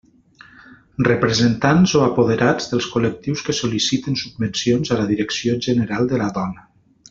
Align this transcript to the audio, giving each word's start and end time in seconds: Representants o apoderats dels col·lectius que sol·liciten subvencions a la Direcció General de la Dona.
Representants 1.07 1.93
o 1.99 2.01
apoderats 2.07 2.67
dels 2.73 2.89
col·lectius 2.95 3.45
que 3.49 3.57
sol·liciten 3.61 4.19
subvencions 4.25 4.95
a 4.97 5.01
la 5.03 5.09
Direcció 5.15 5.63
General 5.71 6.13
de 6.15 6.25
la 6.25 6.33
Dona. 6.41 6.69